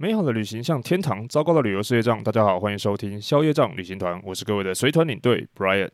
[0.00, 2.22] 美好的旅行像天堂，糟糕的旅游是业障。
[2.22, 5.90] 大家好，欢迎收听宵夜障旅行团，我是各位的随团领队 Brian。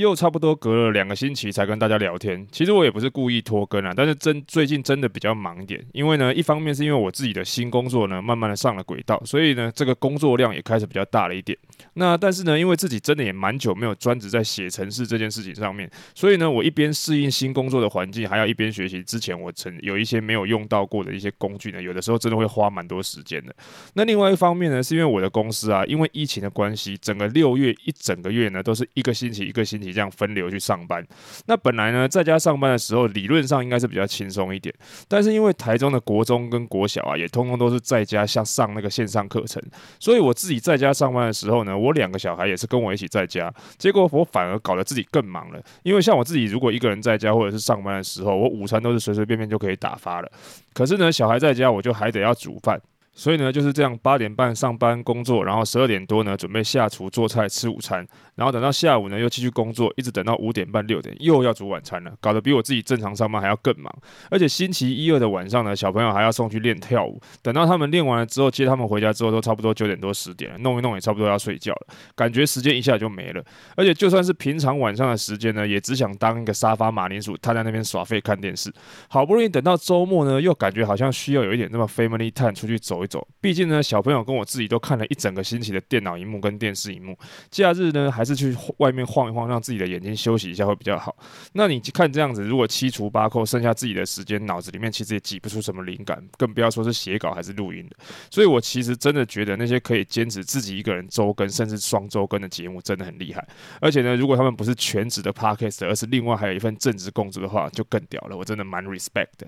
[0.00, 11.56] 又差不多隔了两个星期才跟大家聊天，其实我也不是故意拖更啊，但是真最近真的比较忙一点，因为呢，一方面是因为我自己的新工作呢，慢慢的上了轨道，所以呢，这个工作量也开始比较大了一点。
[11.94, 23.54] 那但是呢，因为自己真的也蛮久没有专职在写程式这件事情上面，所以呢，我一边适应新工作的环境，还要一边学习之前我曾有一些没有用到过的一些工具呢，有的时候真的会花蛮多时间的。
[23.94, 31.06] 那另外一方面呢，是因为我的公司啊，因为疫情的关系，整个六月一整个月呢，都是一个星期一个星期这样分流去上班。
[31.46, 34.74] 那本来呢，在家上班的时候，理论上应该是比较轻松一点。
[35.08, 39.62] 但是因为台中的国中跟国小啊，也通通都是在家像上那个线上课程，
[39.98, 43.52] 所以我自己在家上班的时候呢，我两个小孩也是跟我一起在家。
[43.78, 45.60] 结果我反而搞得自己更忙了。
[45.82, 50.30] 因为像我自己，如果一个人在家或者是上班的时候，我午餐都是随随便便就可以打发了。
[50.72, 52.80] 可是呢，小孩在家，我就还得要煮饭。
[53.12, 63.92] 所以呢，就是这样，八点半上班工作，然后十二点多呢，准备下厨做菜吃午餐，然后等到下午呢，又继续工作，一直等到五点半六点，又要煮晚餐了，搞得比我自己正常上班还要更忙。
[64.30, 73.44] 而且星期一二的晚上呢，小朋友还要送去练跳舞，等到他们练完了之后，接他们回家之后，都差不多九点多十点了，弄一弄也差不多要睡觉了，感觉时间一下就没了。
[73.76, 78.72] 而且就算是平常晚上的时间呢，也只想当一个沙发马铃薯，瘫在那边耍废看电视。
[79.08, 83.82] 好不容易等到周末呢，又感觉好像需要有一点那么 family time 出去走一走，毕竟呢。
[83.90, 87.18] 小朋友跟我自己都看了一整个星期的电脑荧幕跟电视荧幕，
[87.50, 91.16] 假日呢还是去外面晃一晃，让自己的眼睛休息一下会比较好。
[91.54, 97.96] 那你看这样子，如果七除八扣，剩下自己的时间，脑子里面其实也挤不出什么灵感，更不要说是写稿还是录音的。
[98.30, 103.44] 所以我其实真的觉得那些可以坚持自己一个人周更甚至双周更的节目真的很厉害。
[103.80, 108.36] 而且呢，如果他们不是全职的 Podcast，而是另外还有一份正职工作的话，就更屌了。
[108.36, 109.46] 我真的蛮 respect 的。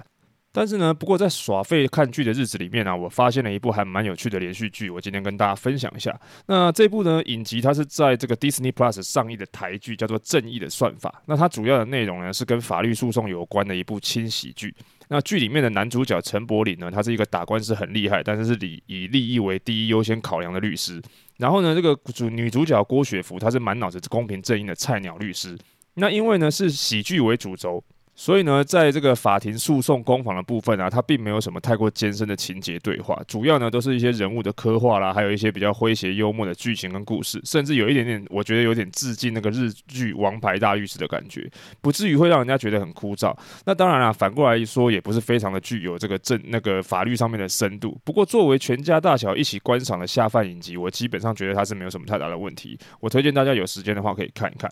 [0.54, 6.14] 但是呢，不过在耍废看剧的日子里面呢、我发现了一部还蛮有趣的连续剧，我今天跟大家分享一下。
[6.46, 11.08] 那这部呢，影集它是在这个 Disney Plus 上映的台剧，叫做《正义的算法》。
[11.24, 14.74] 那它主要的内容呢，是跟法律诉讼有关的一部轻喜剧。
[15.08, 21.00] 那剧里面的男主角陈柏霖呢，他是一个打官司很厉害，但是是以以利益为第一优先考量的律师。
[21.38, 25.56] 然后呢，这个主女主角郭雪芙，她是满脑子公平正义的菜鸟律师。
[25.94, 27.82] 那因为呢是喜剧为主轴。
[28.14, 43.34] 所以呢，在这个法庭诉讼攻防的部分啊，它并没有什么太过艰深的情节对话，主要呢都是一些人物的刻画啦，还有一些比较诙谐幽默的剧情跟故事，甚至有一点点，我觉得有点致敬那个日剧《王牌大律师》的感觉，不至于会让人家觉得很枯燥。
[43.64, 47.98] 那当然啦，反过来说，也不是非常的具有这个正那个法律上面的深度。
[48.04, 52.78] 不过，作为全家大小一起观赏的下饭影集，我基本上觉得它是没有什么太大的问题。
[53.00, 54.70] 我推荐大家有时间的话可以看一看。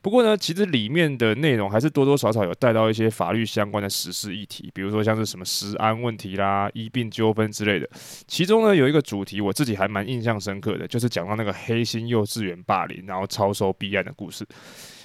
[0.00, 7.88] 不过呢，其实里面的内容还是多多少少有带到一些法律相关的实事议题，比如说像是什么食安问题啦、医病纠纷之类的。
[8.26, 14.46] 其中呢，有一个主题我自己还蛮印象深刻的，就是讲到那个黑心幼稚园霸凌，然后超收弊案的故事。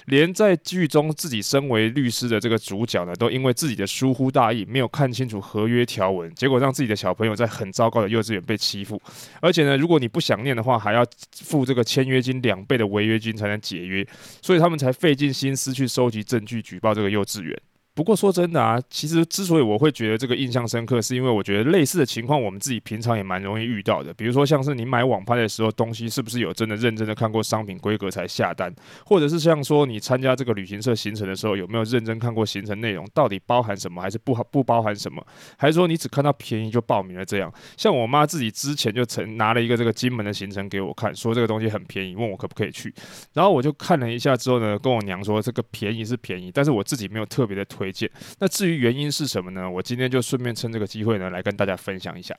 [0.06, 9.00] 连在剧中自己身为律师的这个主角呢，都因为自己的疏忽大意，没有看清楚合约条文，结果让自己的小朋友在很糟糕的幼稚园被欺负。
[9.40, 11.02] 而且呢，如果你不想念的话，还要
[11.32, 14.06] 付这个签约金两倍的违约金才能解约，
[14.42, 17.58] 所以他们才费尽心思去收集证据，举报这个幼稚园。
[17.94, 24.12] 不过说真的啊，其实之所以我会觉得这个印象深刻，是因为我觉得类似的情况我们自己平常也蛮容易遇到的。
[24.14, 28.74] 比如说像是你买网拍的时候，东西是不是有真的认真的看过商品规格才下单？
[29.06, 35.24] 或者是像说你参加这个旅行社行程的时候，有没有认真看过行程内容到底包含什么，还是不不包含什么？
[35.56, 37.52] 还是说你只看到便宜就报名了这样？
[37.76, 42.92] 像我妈自己之前就曾拿了一个这个金门的行程给我看，说这个东西很便宜，问我可不可以去。
[43.34, 47.83] 然后我就看了一下之后呢，跟我娘说这个便宜是便宜，但是我自己没有特别的推。
[47.84, 48.10] 推荐。
[48.38, 49.70] 那至于原因是什么呢？
[49.70, 52.34] 我今天就顺便趁这个机会呢，来跟大家分享一下。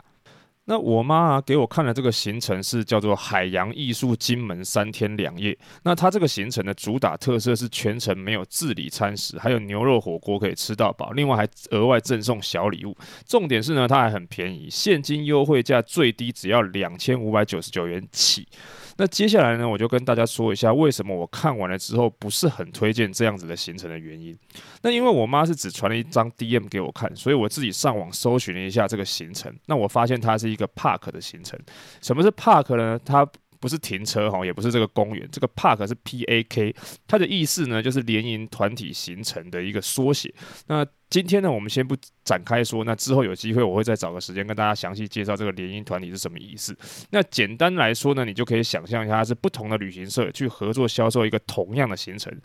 [0.68, 5.56] 那我妈啊，给我看了这个行程是叫做海洋艺术金门三天两夜。
[5.84, 12.96] 那它这个行程的主打特色是全程没有自理餐食，还有牛肉火锅可以吃到饱，另外还额外赠送小礼物。
[13.28, 18.48] 重点是呢，它还很便宜，现金优惠价最低只要两千五百九十九元起。
[18.98, 24.36] 那接下来呢，我就跟大家说一下为什么我看完了之后不是很推荐这样子的行程的原因。
[24.82, 29.54] 那因为我妈是只传了一张 DM 给我看，所以我自己上网搜寻了一下这个行程。
[29.66, 31.60] 那我发现它是一个 Park 的行程。
[32.02, 33.00] 什么是 Park 呢？
[33.06, 33.24] 它
[33.60, 35.28] 不是停车哈，也不是这个公园。
[35.32, 36.76] 这个 Park 是 P A K，
[37.08, 40.34] 它的意思呢就是联营团体行程的一个缩写。
[40.68, 46.78] 那今天呢，我们先不展开说，那之后有机会我会再找个时间跟大家详细介绍这个联营团体是什么意思。
[47.10, 52.36] 那简单来说呢，你就可以想象一下，它是不同的旅行社去合作销售一个同样的行程。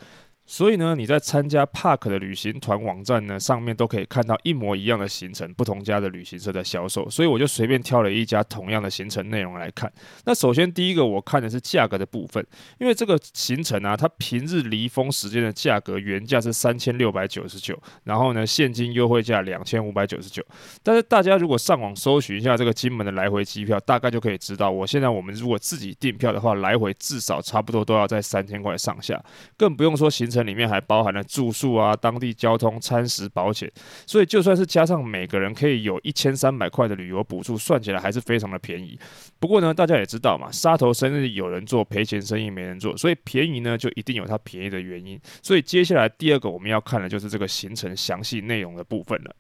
[0.51, 7.09] 所以呢，你在参加 Park 的旅行团网站呢，上面都可以看到一模一样的行程，不同家的旅行社在销售。
[7.09, 9.91] 所以我就随便挑了一家同样的行程内容来看。
[10.25, 12.45] 那首先第一个我看的是价格的部分，
[12.81, 20.45] 因为这个行程啊，它平日离峰时间的价格原价是三千六百九十九，然后呢，现金优惠价两千五百九十九。
[20.83, 29.25] 但是大家如果上网搜寻一下这个金门的来回机票，大概就可以知道，我现在我们如果自己订票的话，来回至少差不多都要在三千块上下，
[29.57, 30.40] 更不用说行程。
[30.47, 33.71] 里面还包含了住宿啊、当地交通、餐食、保险，
[34.07, 38.99] 所以就算是加上每个人可以有一千三百块的旅游补助，算起来还是非常的便宜。
[39.39, 45.21] 不过呢，大家也知道嘛，杀头生意有人做，赔钱生意没人做，所以便宜呢就一定有它便宜的原因。
[45.43, 49.35] 所以接下来第二个我们要看的就是这个行程详细内容的部分了。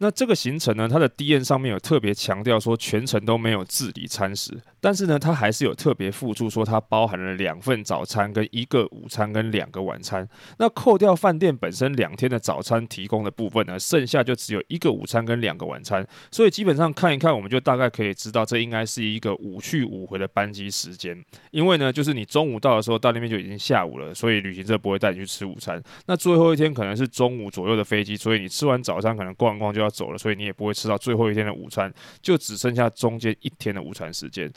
[0.00, 10.28] 那这个行程呢，它的 D N 上面有特别强调说全程都没有自理餐食，但是呢，它还是有特别附注说它包含了两份早餐跟一个午餐跟两个晚餐。
[10.58, 16.06] 那扣掉饭店本身两天的早餐提供的部分呢，剩下就只有一个午餐跟两个晚餐。
[16.30, 21.22] 所以基本上看一看，我们就大概可以知道这应该是一个五去五回的班机时间。
[21.50, 25.82] 因为呢，就是你中午到的时候到那边就已经下午了，所以旅行社不会带你去吃午餐。
[26.06, 31.92] 那最后一天可能是中午左右的飞机，所以你吃完早餐可能逛一逛就要走了，所以你也不会吃到最后一天的午餐，
[32.22, 34.50] 就只剩下中间一天的午餐时间。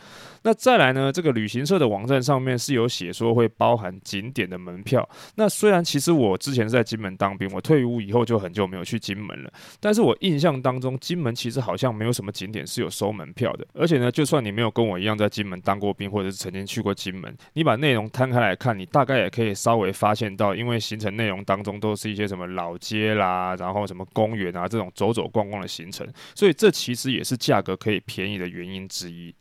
[0.44, 5.08] 那再来呢，这个旅行社的网站上面是有写说会包含景点的门票。
[5.36, 13.66] 那虽然其实我之前是在金门当兵，我退伍以后就很久没有去金门了，但是我印象当中金门其实好像没有什么景点是有收门票的。
[13.74, 25.62] 而且呢，就算你没有跟我一样在金门当过兵，或者是曾经去过金门，你把内容摊开来看，你大概也可以稍微发现到，因为行程内容当中都是一些什么老街啦，然后什么公园啊这种走走逛逛。
[25.62, 29.32] 的行程，所以这其实也是价格可以便宜的原因之一。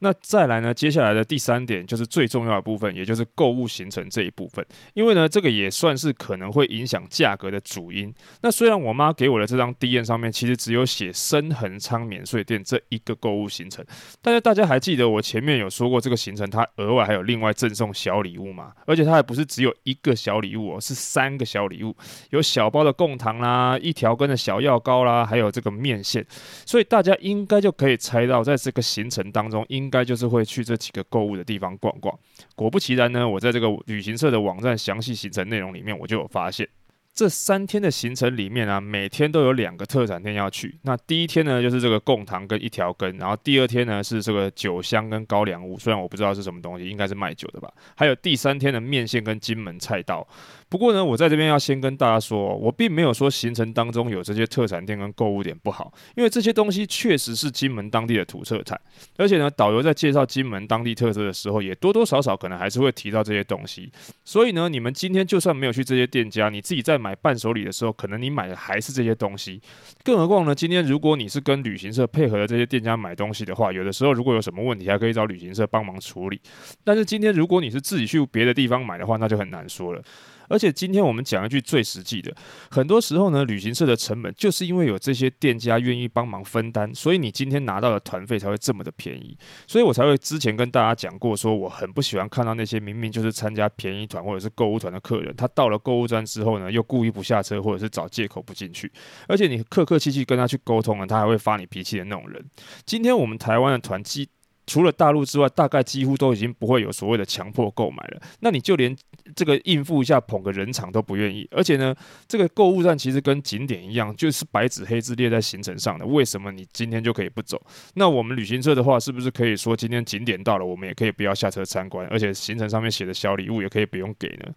[0.00, 0.74] 那再来呢？
[0.74, 4.64] 接下来的第三点就是最重要的部分，也就是购物行程这一部分。
[4.92, 8.12] 因为呢，这个也算是可能会影响价格的主因。
[8.42, 13.84] 那虽然我妈给我的这张 D N 上面其实只有写深恒昌免税店这一个购物行程，
[14.20, 18.72] 但是大家还记得我前面有说过这个行程它额外还有另外赠送小礼物吗？
[18.84, 21.96] 而且它还不是只有一个小礼物哦，是三个小礼物，
[22.30, 26.26] 有小包的贡糖啦，一条根的小药膏啦，还有这个面线。
[26.66, 32.12] 所以大家应该就可以猜到，在这个行程当中应应该就是会去这几个购物的地方逛逛。
[32.56, 36.68] 果不其然呢，我在这个旅行社的网站详细行程内容里面，我就有发现。
[37.14, 40.78] 这三天的行程里面啊，每天都有两个特产店要去。
[40.82, 47.72] 那第一天呢，就是这个贡糖跟一条根，然后第二天呢是这个酒香跟高粱屋，虽然我不知道是什么东西，应该是卖酒的吧。
[47.96, 50.26] 还有第三天的面线跟金门菜刀。
[50.68, 58.80] 不过呢，我在这边要先跟大家说，我并没有说行程当中有这些特产店跟购物点不好，因为这些东西确实是金门当地的土特产。
[59.16, 63.90] 而且呢，导游在介绍金门当地特色的时候，也多多少少可能还是会提到这些东西。
[64.24, 69.60] 所以呢，你们今天就算没有去这些店家，你自己在买伴手礼的时候，可能你买的还是这些东西。
[70.02, 76.40] 更何况呢，今天如果你是跟旅行社配合的这些店家买东西的话，有的时候如果有什么问题，还可以找旅行社帮忙处理。
[76.82, 80.02] 但是今天如果你是自己去别的地方买的话，那就很难说了。
[80.48, 82.34] 而且今天我们讲一句最实际的，
[82.70, 89.36] 很多时候呢，旅行社的成本就是因为有这些店家愿意帮忙分担，所以你今天拿到的团费才会这么的便宜。
[89.66, 98.90] 所以我才会之前跟大家讲过，说我很不喜欢看到那些明明就是参加便宜团或者是购物团的客人，他到了购物站之后呢，又故意不下车，或者是找借口不进去。
[99.26, 102.44] 而且你客客气气跟他去沟通了，他还会发你脾气的那种人。
[102.84, 104.28] 今天我们台湾的团机。
[104.66, 108.20] 除了大陆之外，大概几乎都已经不会有所谓的强迫购买了。
[108.40, 108.96] 那你就连
[109.34, 111.48] 这个应付一下捧个人场都不愿意。
[111.52, 111.94] 而且呢，
[112.26, 116.04] 这个购物站其实跟景点一样，就是白纸黑字列在行程上的。
[116.04, 117.60] 为什么你今天就可以不走？
[117.94, 124.52] 那我们旅行社的话，是不是可以说今天景点到了，我们也可以不要下车参观，而且行程上面写的小礼物也可以不用给呢？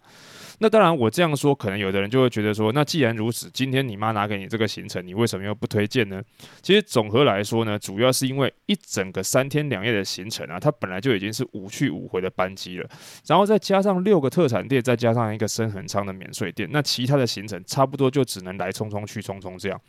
[0.62, 6.22] 那当然，我这样说，可能有的人就会觉得说，那既然如此，今天你妈拿给你这个行程，你为什么又不推荐呢？
[6.60, 12.86] 其实总和来说呢，主要是因为一整个三天两夜的行程啊，它本来就已经是五去五回的班机了，
[13.26, 19.80] 然后再加上六个特产店，再加上一个深恒仓的免税店，那其他的行程差不多就只能来匆匆去匆匆这样。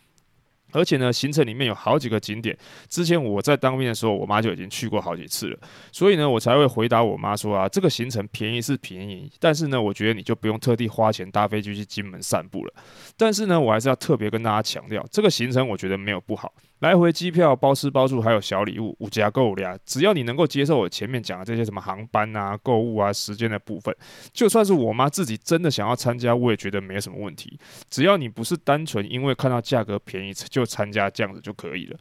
[0.71, 2.57] 而且呢，行程里面有好几个景点，
[2.89, 5.57] 之前我在当兵的时候，我妈就已经去过好几次了，
[5.91, 12.73] 所以呢，我才会回答我妈说啊，这个行程便宜是便宜，但是呢，我觉得你就不用特地花钱搭飞机去金门散步了。
[13.17, 16.53] 但是呢，我还是要特别跟大家强调，这个行程我觉得没有不好。
[16.79, 19.77] 来回机票包吃包住，还有小礼物，五加购呀！
[19.85, 23.95] 只要你能够接受我前面讲的这些什么航班啊、购物啊、时间的部分，
[24.33, 27.55] 就算是我妈自己真的想要参加，我也觉得没什么问题。
[27.91, 31.99] 只要你不是单纯因为看到价格便宜就就参加，这样子就可以了。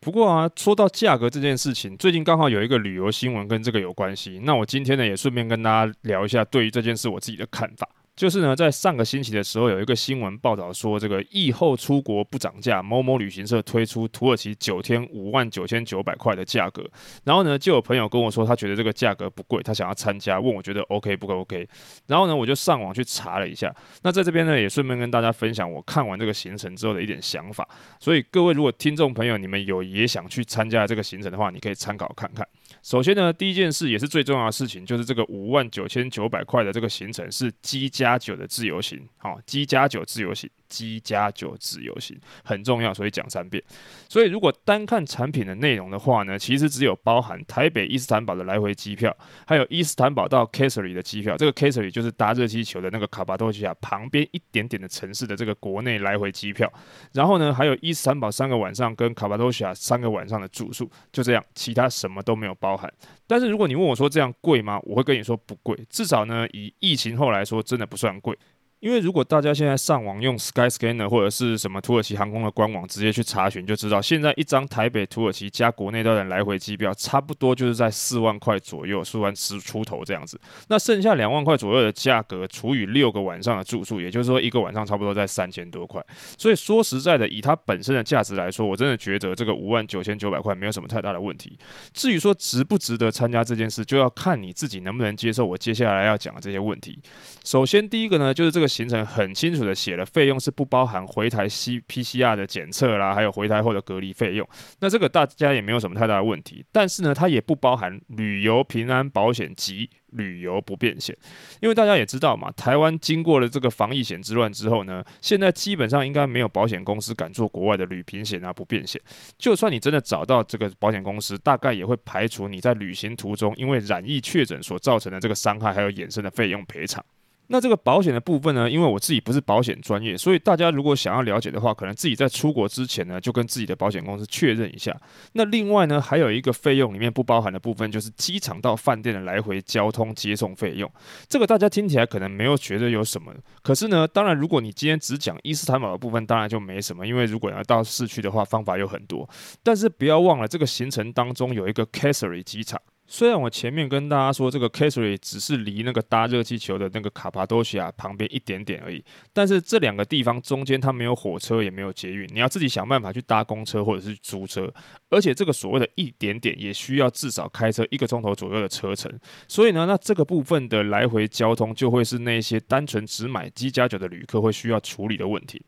[0.00, 4.40] 不过啊，说到价格这件事情，最近刚好有一个旅游新闻跟这个有关系。
[4.42, 7.88] 那我今天呢，也顺便跟大家聊一下对于这件事我自己的看法。
[8.14, 16.84] 就是呢，在上个星期的时候，有一个新闻报道说，这个疫后出国不涨价，某某旅行社推出土耳其九天五万九千九百块的价格。
[17.24, 21.66] 然后呢，就有朋友跟我说，他觉得这个价格不贵，他想要参加，问我觉得 OK 不 OK。
[22.06, 23.74] 然后呢，我就上网去查了一下。
[24.02, 27.66] 那在这边呢，也顺便跟大家分享我看完这个行程之后的一点想法。
[27.98, 32.46] 所以各位如果听众朋友你们有也想去参加这个行程的话，你可以参考看看。
[32.82, 40.48] 首先呢，第一件事也是最重要的事情，就是这个五万九千九百块的这个行程是 G 加九的自由行，好，，G 加九自由行。
[40.72, 43.62] 机加酒自由行很重要，所以讲三遍。
[44.08, 49.14] 所以如果单看产品的内容的话呢，其实只有包含台北伊斯坦堡的来回机票，
[49.46, 51.36] 还有伊斯坦堡到 Kayseri 的机票。
[51.36, 56.72] 这个 Kayseri 就是搭热气球的那个卡帕多西亚旁边一点点的城市的这个国内来回机票。
[57.12, 62.90] 然后呢，还有伊斯坦堡三个晚上跟卡帕多西亚三个晚上的住宿，就这样，其他什么都没有包含。
[63.26, 64.80] 但是如果你问我说这样贵吗？
[64.84, 68.36] 我会跟你说不贵，至少呢，以疫情后来说，真的不算贵。
[68.82, 80.36] 因为如果大家现在上网用 Skyscanner 或者是什么土耳其航空的官网直接去查询，就知道现在一张台北土耳其加国内的来回机票，差不多就是在四万块左右，四万十出头这样子。
[80.66, 86.04] 那剩下两万块左右的价格除以六个晚上的住宿，也就是说一个晚上差不多在三千多块。
[86.36, 91.56] 所以说实在的，以它本身的价值来说，我真的觉得这个五万九千九百块没有什么太大的问题。
[91.94, 96.98] 至于说值不值得参加这件事，就要看你自己能不能接受我接下来要讲的这些问题。
[97.44, 98.71] 首先第一个呢，就是这个。
[98.72, 104.48] 行程很清楚的写了，费用是不包含回台 C PCR 的检测啦，还有回台后的隔离费用。
[104.80, 106.64] 那这个大家也没有什么太大的问题。
[106.72, 111.16] 但是呢，它也不包含旅游平安保险及旅游不便险。
[111.60, 119.00] 因为大家也知道嘛，台湾经过了这个防疫险之乱之后呢，现在基本上应该没有保险公司敢做国外的旅平险啊、不便险。
[119.36, 127.04] 就算你真的找到这个保险公司，大概也会排除你在旅行途中因为染疫确诊所造成的这个伤害，还有衍生的费用赔偿。
[127.52, 134.98] 那这个保险的部分呢，因为我自己不是保险专业，所以大家如果想要了解的话，可能自己在出国之前呢，就跟自己的保险公司确认一下。
[135.34, 140.90] 那另外呢，还有一个费用里面不包含的部分，就是机场到饭店的来回交通接送费用。
[141.28, 143.30] 这个大家听起来可能没有觉得有什么，
[143.62, 149.28] 可是呢，当然如果你今天只讲伊斯坦堡的部分，当然就没什么，因为如果要到市区的话，方法有很多。
[149.62, 152.80] 但是不要忘了，这个行程当中有一个 Kayseri 机场。
[153.12, 159.04] 虽然我前面跟大家说这个 Kayseri 只是离那个搭热气球的那个卡帕多西亚旁边一点点而已，
[159.34, 164.72] 但是这两个地方中间它没有火车也没有捷运，你要自己想办法去搭公车或者是租车，
[165.10, 169.12] 而且这个所谓的一点点也需要至少开车一个钟头左右的车程，
[169.46, 175.62] 所以呢，那这个部分的来回交通就会是那些单纯只买机加酒的旅客会需要处理的问题。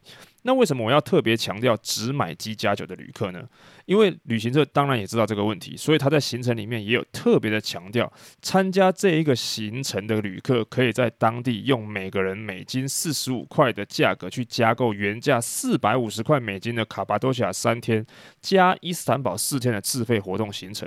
[0.46, 3.46] 那为什么我要特别强调只买机加酒的旅客呢？
[3.86, 8.12] 因为旅行社当然也知道这个问题，所以他在行程里面也有特别的强调，
[8.42, 18.04] 参加这一个行程的旅客可以在当地用每个人美金四十五块的价格去加购原价四百五十块美金的卡帕多西亚三天
[18.42, 20.86] 加伊斯坦堡四天的自费活动行程。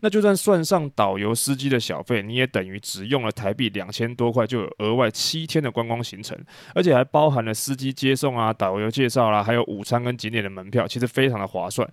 [0.00, 6.38] 那就算算上导游司机的小费，你也等于只用了台币两千多块，就有额外七天的观光行程，
[6.74, 8.90] 而且还包含了司机接送啊、导游。
[8.90, 11.88] 介绍啦，还有午餐跟景点的门票，其实非常的划算。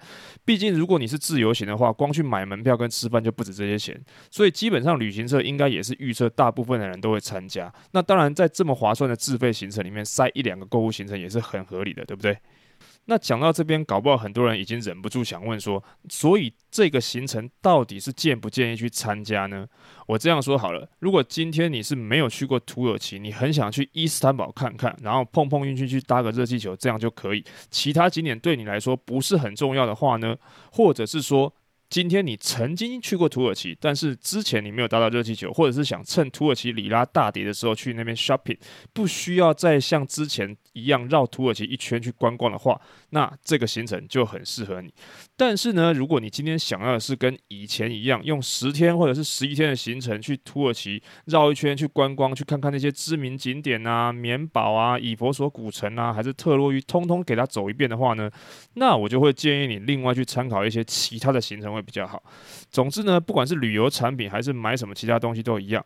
[0.47, 4.01] 毕竟如果你是自由行的话，光去买门票跟吃饭就不止这些钱，
[4.31, 7.69] 所以基本上旅行社应该也是预测大部分的人都会参加。
[7.91, 12.37] 那当然，在这么划算的自费行程里面塞一两个购物行程也是很合理的，对不对？
[13.09, 19.65] 那讲到这边，搞不好很多人已经忍不住想问说，所以这个行程到底是建不建议去参加呢？
[20.05, 27.41] 我这样说好了，如果今天你是没有去过土耳其，你很想去伊斯坦堡看看，然后碰碰运气去搭个热气球，这样就可以。
[27.71, 30.35] 其他景点对你来说不是很重要的话呢，
[30.71, 31.53] 或者是说，
[31.89, 38.57] 今天你曾经去过土耳其，但是之前你没有搭到热气球，或者是想趁土耳其里拉大跌的时候去那边 shopping，
[38.91, 42.79] 不需要再像之前一样绕土耳其一圈去观光的话，
[43.11, 44.93] 那这个行程就很适合你。
[45.37, 58.29] 但是呢，如果你今天想要的是跟以前一样，用十天或者是十一天的行程去土耳其绕一圈去观光，去看看那些知名景点啊、棉堡啊、以弗所古城啊，还是特洛伊，通通给它走一遍的话呢，
[58.73, 61.67] 那我就会建议你另外去参考一些其他的行程。
[61.77, 62.23] 会比较好。
[62.71, 65.85] 总之呢，不管是旅游产品还是买什么其他东西都一样，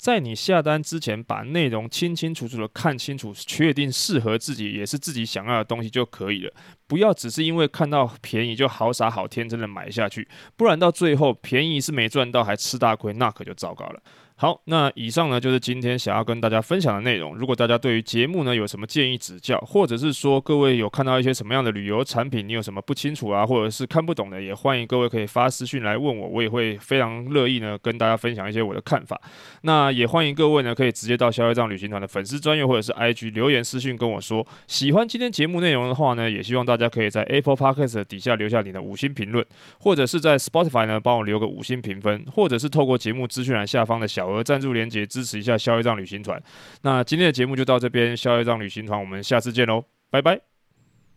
[0.00, 6.52] 在你下单之前，把内容清清楚楚的看清楚，确定适合自己也是自己想要的东西就可以了。
[6.86, 10.26] 不要只是因为看到便宜就好傻好天真的买下去，
[10.56, 14.00] 不然到最后便宜是没赚到，还吃大亏，那可就糟糕了。
[14.40, 17.36] 好，那以上呢就是今天想要跟大家分享的内容。
[17.36, 29.20] 如果大家对于节目呢有什么建议指教，或者是说各位有看到一些什么样的旅游产品，你有什么不清楚啊，或者是看不懂的，也欢迎各位可以发私讯来问我，我也会非常乐意呢跟大家分享一些我的看法。
[29.60, 39.44] 那也欢迎各位呢可以直接到消费账旅行团的粉丝专页或者是 IG 留言私讯跟我说，喜欢今天节目内容的话呢，也希望大家可以在 Apple Podcast 底下留下你的五星评论，
[39.80, 46.42] 或者是在 Spotify 呢帮我留个五星评分，或者是透过节目资讯栏下方的小额赞助连接支持一下消业障旅行团。
[46.82, 50.49] 那今天的节目就到这边，消业障旅行团，我们下次见喽，拜拜。